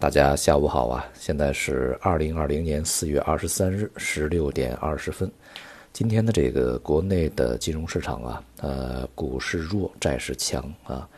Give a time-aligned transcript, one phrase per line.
[0.00, 1.04] 大家下午好啊！
[1.12, 5.28] 现在是二零二零年四月二十三日十六点二十分。
[5.92, 11.08] 今天的这个国内的金融市场啊，呃，股市弱，债市强啊。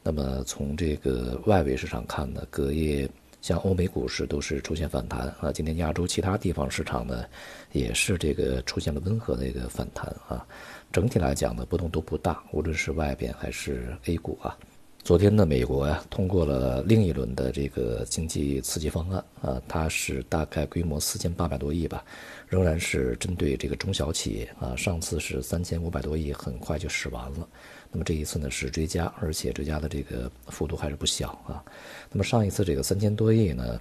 [0.00, 3.10] 那么从这个外围市场看呢，隔夜
[3.42, 5.50] 像欧美股市都是出现反弹啊。
[5.52, 7.24] 今天亚洲其他地方市场呢，
[7.72, 10.46] 也是这个出现了温和的一个反弹啊。
[10.92, 14.56] 整体来讲呢，波动都不大，无论是外边还是 A 股啊。
[15.02, 22.04] 昨天呢，美国呀通过了另一轮的这个经济刺激方案啊，它是大概规模四千八百多亿吧，
[22.46, 24.76] 仍然是针对这个中小企业啊。
[24.76, 27.48] 上次是三千五百多亿，很快就使完了。
[27.90, 31.64] 那么这一次呢是追加，而且追加的这个幅度还是不小啊。
[32.12, 33.80] 那么上一次这个三千多亿呢，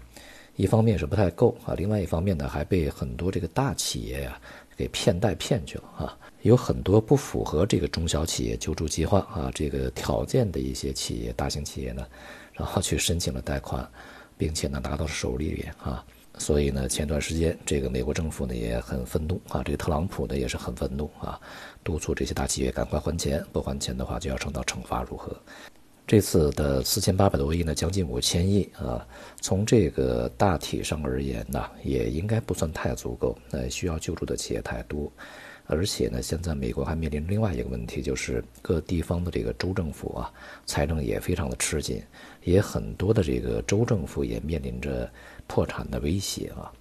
[0.55, 4.39] 一方面是不太够啊，另外一方面呢还被很多这个大企业呀
[4.79, 6.17] 给骗贷骗去了啊。
[6.43, 12.07] 有很多不符合这个中小企业救助计划啊这个条件的一些企业，大型企业呢，
[12.53, 13.85] 然后去申请了贷款，
[14.37, 16.01] 并且呢拿到了收益率啊，
[16.37, 21.37] 所以呢前段时间这个美国政府呢也很愤怒啊，这个特朗普呢也是很愤怒啊，
[21.83, 25.35] 督促这些大企业赶快还钱，不还钱的话就要受到惩罚，如何？
[26.09, 29.07] 这次的四千八百多亿呢，将近五千亿啊，
[29.41, 35.11] 从这个大体上而言呢，也应该不算太足够，那需要救助的企业太多。
[35.67, 40.33] 而且呢，现在美国还面临另外一个问题，就是各地方的这个州政府啊，
[40.65, 42.01] 财政也非常的吃紧，
[42.43, 45.07] 也很多的这个州政府也面临着
[45.45, 46.73] 破产的威胁啊。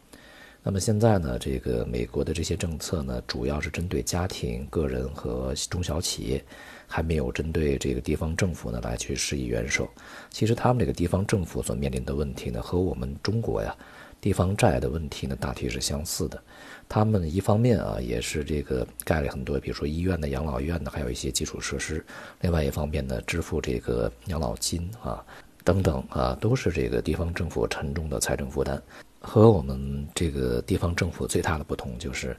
[0.62, 6.44] 那么现在呢，这个美国的这些政策呢，主要是针对家庭、个人和中小企业，
[6.86, 9.88] 还没有针对这个地方政府呢来去施以援手。
[10.30, 13.74] 其实他们这个地方政府所面临的问题呢，和我们中国呀。
[14.20, 16.42] 地方债的问题呢，大体是相似的。
[16.88, 22.02] 他们一方面啊，也是这个盖了很多，比如说医院的、养老院的，还有一些基础设施；
[22.40, 25.24] 另外一方面呢，支付这个养老金啊，
[25.62, 28.82] 等等啊，都是这个地方政府沉重的财政负担。
[29.20, 32.36] 和我们这个地方政府最大的不同就是，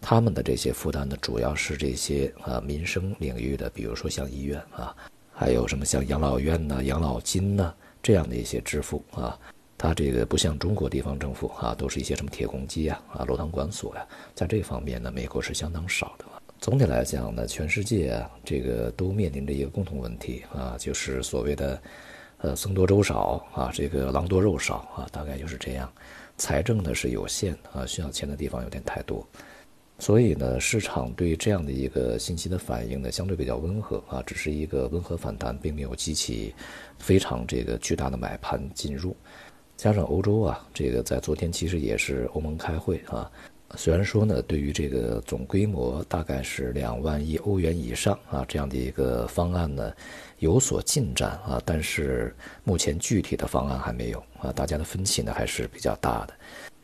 [0.00, 4.94] 他们的这些负担呢，主要是这些啊民生领域的，比如说像医院啊，
[5.32, 9.38] 还有什么像养老院呐、养老金呐这样的一些支付啊。
[9.76, 16.24] 它这个不像中国地方政府啊，都是一些什么铁公鸡呀、啊楼堂馆所呀，在这方面呢，美国是相当少的。
[16.60, 21.82] 总体来讲呢，全世界啊，这个都面临着一个共同问题啊，就是所谓的，
[22.44, 25.90] 呃，僧多粥少啊，这个狼多肉少啊，大概就是这样。
[26.36, 29.26] 财政呢是有限啊，需要钱的地方有点太多，
[29.98, 36.54] 所以呢，市场对这样的一个信息的反应呢，相对比较温和啊，只是一个温和反弹，并没有激起
[36.98, 39.16] 非常这个巨大的买盘进入。
[39.74, 43.30] 加上欧洲啊，这个在昨天其实也是欧盟开会啊。
[43.76, 49.92] 虽然说呢，对于这个总规模大概是两万亿欧元以上啊这样的一个方案呢
[50.38, 56.34] 有所进展啊，但是目前具体的方案还没有啊，大家的分歧呢还是比较大的。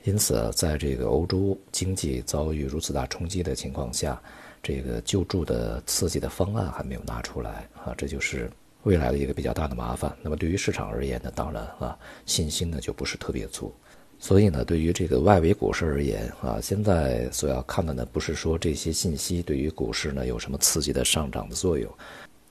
[0.05, 4.21] 因此，在这个欧洲经济遭遇如此大冲击的情况下，
[4.63, 8.51] 这个救助的刺激的方案还没有拿出来啊，这就是。
[8.85, 10.11] 未来的一个比较大的麻烦。
[10.23, 13.75] 那么对于市场而言呢，当然啊，信心呢就不是特别足。
[14.23, 21.91] 所以呢，对于这个外围股市而言啊，现在所要看的呢，不是说这些信息对于股市呢有什么刺激的上涨的作用，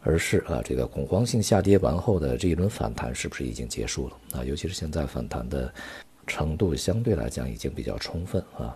[0.01, 4.43] 而是啊，这个恐慌性下跌完后的这一轮反弹是不是已经结束了啊？
[4.43, 5.71] 尤其是现在反弹的
[6.25, 8.75] 程度相对来讲已经比较充分啊。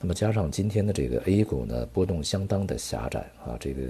[0.00, 3.82] 那么加上今天的这个 A 股呢，波动相当的狭窄啊，这个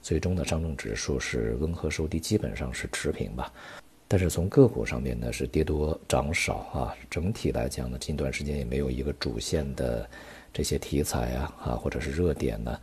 [0.00, 3.52] 最终的上证指数是温和收低，基本上是持平吧。
[4.12, 6.92] 但是从个股上面呢，是跌多涨少啊。
[7.08, 10.04] 整体来讲呢，近段时间也没有一个主线的
[10.52, 12.76] 这些题材啊啊，或者是热点呢，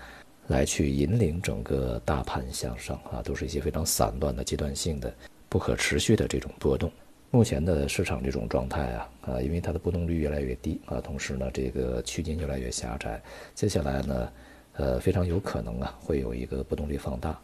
[0.47, 5.13] 来去引领整个大盘向上啊，都是一些非常散乱的阶段性的、
[5.49, 6.89] 不可持续的这种波动。
[7.29, 13.21] 目前的市场这种状态啊，啊，因为它的波动率越来越低啊，同时呢，这个区间越来越狭窄，
[13.53, 14.31] 接下来呢，
[14.77, 17.37] 呃，非常有可能啊，会有一个波动率放大，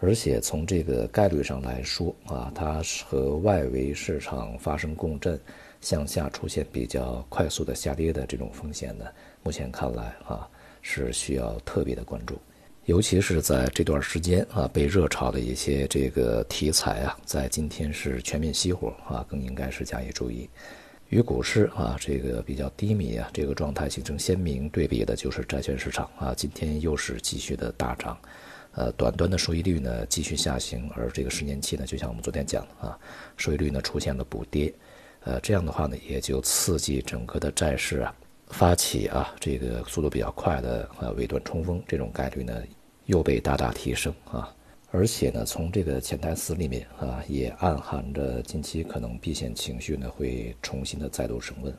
[0.00, 5.38] 而且从这个概率上来说啊，它和外围市场发生共振，
[5.80, 9.04] 向下出现比较快速的下跌的这种风险呢，
[9.42, 10.48] 目前看来啊，
[10.80, 12.38] 是需要特别的关注。
[12.86, 20.48] 尤其是在这段时间啊，被热炒的一些这个题材啊，在今天是全面熄火啊，更应该是加以注意。
[21.10, 28.18] 与股市啊这个比较低迷啊这个状态形成鲜明对比的，就是债券市场啊，今天又是继续的大涨，
[28.72, 32.98] 呃，短端的收益率呢继续下行，而这个十年期呢，就像我们昨天讲的啊，
[33.36, 34.72] 收益率呢出现了补跌，
[35.24, 38.14] 呃，这样的话呢，也就刺激整个的债市啊
[38.48, 42.54] 发起啊这个速度比较快的啊尾端冲锋这种概率呢。
[43.06, 44.54] 又被大大提升啊，
[44.92, 51.74] 而且呢，从这个潜台词里面啊，也暗含着近期可能避险情绪呢会重新的再度升温。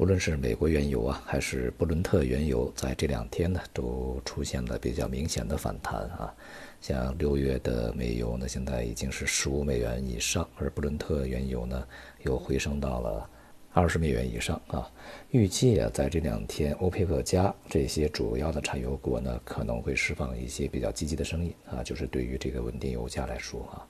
[0.00, 6.34] 无论是美国原油啊，还是布伦特原油，在这两天呢都出现了比较明显的反弹啊。
[6.80, 11.86] 像六月的美油呢，现在已经是十五美元以上，而布伦特原油呢
[12.22, 13.28] 又回升到了。
[13.74, 14.90] 二十美元以上啊！
[15.32, 23.86] 预计啊，在这两天，欧佩克加这些主要的产油国呢，可能会释放一些比较积极的声音啊，就是对于这个稳定油价来说啊。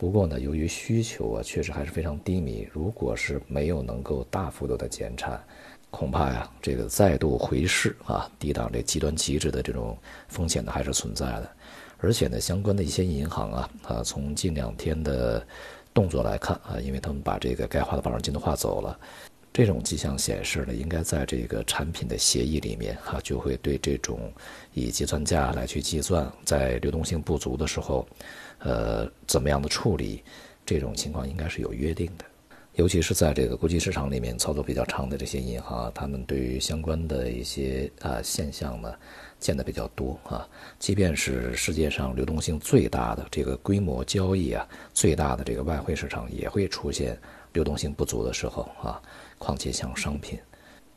[0.00, 5.38] 不过呢，由于需求啊确实还是非常低迷，如果是没有能够大幅度的减产，
[5.90, 9.94] 恐怕呀，这个再度回市啊，抵挡这极端极致的这种
[10.26, 11.50] 风险呢，还是存在的。
[11.98, 15.46] 而且呢，相关的一些银行啊啊，从近两天的。
[15.92, 18.96] 动作来看啊，因为他们把这个该划的保证金都划走了，
[19.52, 24.32] 这种迹象显示呢，应该在这个产品的协议里面哈，就会对这种
[24.74, 28.06] 以计算价来去计算，在流动性不足的时候，
[28.58, 30.22] 呃，怎么样的处理，
[30.64, 32.24] 这种情况应该是有约定的。
[32.76, 38.94] 尤其是在这个国际市场里面操作比较长的这些银行，他们对于相关的一些啊现象呢。
[39.40, 40.46] 见得比较多啊，
[40.78, 47.18] 即便是世界上流动性最大的这个规模交易啊，最大的这个外汇市场也会出现
[47.54, 49.00] 流动性不足的时候啊。
[49.40, 50.38] 况且像商品，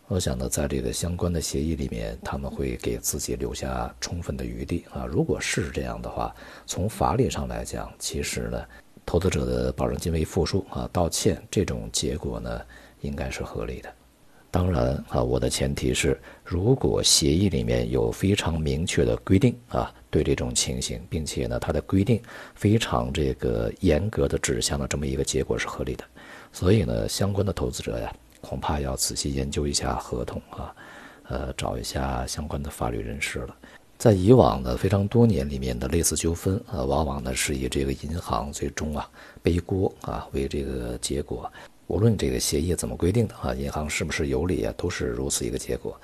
[0.10, 5.06] 我想呢，在这个相关的协议里面，他们会给自己留下充分的余地啊。
[5.06, 6.36] 如果是这样的话，
[6.68, 8.62] 从法理上来讲，其实呢，
[9.06, 12.62] 投资者的保证金为负数啊，道歉这种结果呢，
[13.00, 13.90] 应该是合理的。
[14.52, 22.22] 当然啊，我的前提是，如果协议里面有非常明确的规定啊，对这种情形，并且呢，它的规定
[22.54, 26.04] 非常这个严格的指向了这么一个结果是合理的，
[26.52, 28.14] 所以呢，相关的投资者呀，
[28.44, 30.76] 恐怕要仔细研究一下合同啊，
[31.30, 33.56] 呃，找一下相关的法律人士了。
[33.98, 39.10] 在以往的非常多年里面的类似纠纷呃，往往呢是以这个银行最终啊
[39.42, 41.50] 背锅啊为这个结果。
[41.88, 45.98] 无论这个协议怎么规定的啊，银行是不是有理啊，都是如此一个结果。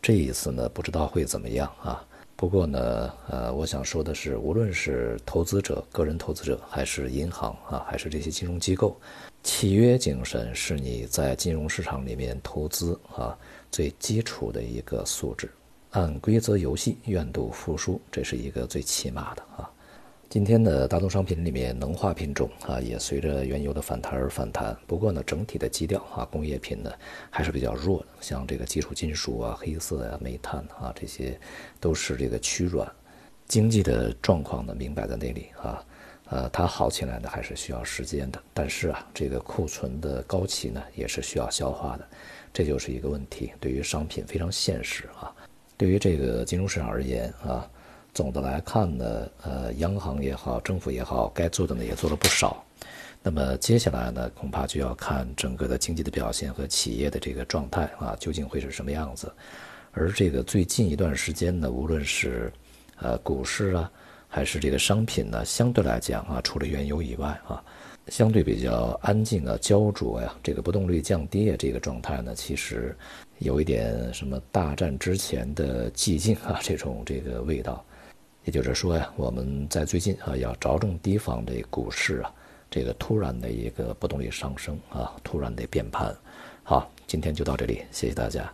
[0.00, 2.02] 这一次呢，不知道会怎么样啊。
[2.42, 9.00] 不过呢，呃，我想说的是，无论是投资者、个人投资者，还是银行啊，还是这些金融机构，
[9.44, 13.38] 契约精神是你在金融市场里面投资啊
[13.70, 15.48] 最基础的一个素质。
[15.90, 19.70] 按规则游戏，愿赌服输，这是一个最起码的啊。
[20.32, 24.74] 今天的大宗商品里面，能化品种啊也随着原油的反弹而反弹。
[24.86, 26.90] 不过呢，整体的基调啊，工业品呢
[27.28, 31.38] 还是比较弱的，像这个基础金属啊、黑色呀、煤炭啊，这些
[31.78, 32.90] 都是这个趋软。
[33.46, 35.84] 经济的状况呢，明摆在那里啊，
[36.30, 38.42] 呃，它好起来呢还是需要时间的。
[38.54, 42.08] 但是啊，这个库存的高企呢，也是需要消化的，
[42.54, 43.52] 这就是一个问题。
[43.60, 45.30] 对于商品非常现实啊，
[45.76, 47.68] 对于这个金融市场而言啊。
[48.14, 52.62] 总的来看呢，呃，央行也好，政府也好，该做的呢也做了不少。
[53.22, 59.32] 那么接下来呢，恐怕就要看整个的经济的表现和企业的这个状态啊，究竟会是什么样子。
[59.92, 62.52] 而这个最近一段时间呢，无论是
[62.96, 63.90] 呃股市啊，
[64.28, 67.64] 还是这个商品呢，相对来讲啊，除了原油以外啊，
[68.08, 72.94] 相对比较安静啊、焦灼呀，这个波动率降低啊，这个状态呢，其实
[73.38, 77.82] 有一点什么大战之前的寂静啊，这种这个味道。
[78.44, 82.32] 也就是说呀，我们在最近啊，要着重提防这股市啊，
[82.70, 86.14] 这个突然的一个波动率上升啊，突然的变盘。
[86.64, 88.52] 好，今天就到这里，谢谢大家。